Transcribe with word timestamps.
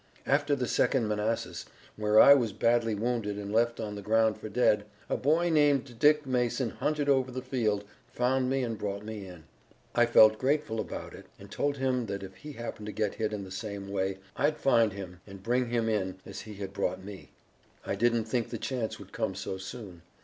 "After 0.25 0.55
the 0.55 0.67
Second 0.67 1.07
Manassas, 1.07 1.67
where 1.95 2.19
I 2.19 2.33
was 2.33 2.53
badly 2.53 2.95
wounded 2.95 3.37
and 3.37 3.53
left 3.53 3.79
on 3.79 3.93
the 3.93 4.01
ground 4.01 4.35
for 4.39 4.49
dead, 4.49 4.83
a 5.09 5.15
boy 5.15 5.51
named 5.51 5.99
Dick 5.99 6.25
Mason 6.25 6.71
hunted 6.71 7.07
over 7.07 7.29
the 7.29 7.43
field, 7.43 7.83
found 8.11 8.49
me 8.49 8.63
and 8.63 8.79
brought 8.79 9.05
me 9.05 9.27
in. 9.27 9.43
I 9.93 10.07
felt 10.07 10.39
grateful 10.39 10.79
about 10.79 11.13
it 11.13 11.27
and 11.37 11.51
told 11.51 11.77
him 11.77 12.07
that 12.07 12.23
if 12.23 12.37
he 12.37 12.53
happened 12.53 12.87
to 12.87 12.91
get 12.91 13.13
hit 13.13 13.31
in 13.31 13.43
the 13.43 13.51
same 13.51 13.89
way 13.91 14.17
I'd 14.35 14.57
find 14.57 14.91
him 14.91 15.21
and 15.27 15.43
bring 15.43 15.69
him 15.69 15.87
in 15.87 16.17
as 16.25 16.41
he 16.41 16.55
had 16.55 16.73
brought 16.73 17.03
me. 17.03 17.29
"I 17.85 17.93
didn't 17.93 18.25
think 18.25 18.49
the 18.49 18.57
chance 18.57 18.97
would 18.97 19.13
come 19.13 19.35
so 19.35 19.59
soon. 19.59 20.01